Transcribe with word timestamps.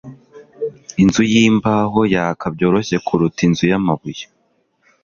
Inzu 1.03 1.23
yimbaho 1.31 1.99
yaka 2.13 2.45
byoroshye 2.55 2.97
kuruta 3.05 3.39
inzu 3.47 3.63
yamabuye. 3.71 4.23